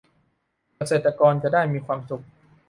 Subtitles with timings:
[0.77, 2.23] เกษตรกรจะได้มีความสุข